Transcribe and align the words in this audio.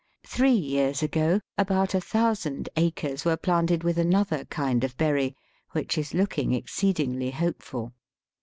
Three 0.25 0.49
years 0.53 1.03
ago, 1.03 1.39
about 1.59 1.93
a 1.93 2.01
thousand 2.01 2.69
acres 2.75 3.23
were 3.23 3.37
planted 3.37 3.83
with 3.83 3.99
another 3.99 4.45
kind 4.45 4.83
of 4.83 4.97
berry, 4.97 5.35
which 5.73 5.95
is 5.95 6.15
looking 6.15 6.53
exceedingly 6.55 7.29
hopeful. 7.29 7.93